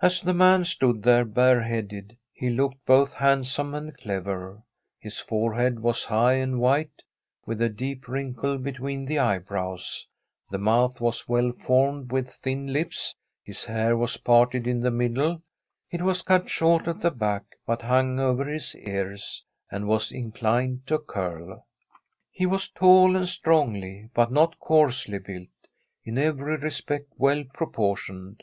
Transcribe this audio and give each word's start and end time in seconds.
As 0.00 0.22
the 0.22 0.32
man 0.32 0.64
stood 0.64 1.02
there 1.02 1.26
bare 1.26 1.60
headed, 1.60 2.16
he 2.32 2.48
looked 2.48 2.82
both 2.86 3.12
handsome 3.12 3.74
and 3.74 3.94
clever. 3.94 4.62
His 4.98 5.18
fore 5.20 5.52
head 5.52 5.78
was 5.80 6.06
high 6.06 6.36
and 6.36 6.58
white, 6.58 7.02
with 7.44 7.60
a 7.60 7.68
deep 7.68 8.08
wrinkle 8.08 8.56
between 8.56 9.04
the 9.04 9.18
eyebrows; 9.18 10.08
the 10.50 10.56
mouth 10.56 11.02
was 11.02 11.28
well 11.28 11.52
formed, 11.52 12.10
with 12.12 12.30
thin 12.32 12.72
lips. 12.72 13.14
His 13.44 13.66
hair 13.66 13.94
was 13.94 14.16
jparted 14.16 14.66
in 14.66 14.80
the 14.80 14.90
middle; 14.90 15.42
it 15.90 16.00
was 16.00 16.22
cut 16.22 16.48
short 16.48 16.88
at 16.88 17.00
the 17.02 17.10
back, 17.10 17.44
but 17.66 17.82
hung 17.82 18.18
over 18.18 18.46
his 18.46 18.74
ears, 18.76 19.44
and 19.70 19.86
was 19.86 20.10
inclined 20.12 20.86
to 20.86 20.98
curl. 20.98 21.66
He 22.30 22.46
was 22.46 22.70
tall, 22.70 23.16
and 23.16 23.28
strongly, 23.28 24.08
but 24.14 24.32
not 24.32 24.58
coarsely, 24.58 25.18
built; 25.18 25.48
in 26.04 26.16
every 26.16 26.56
respect 26.56 27.12
well 27.18 27.44
proportioned. 27.52 28.42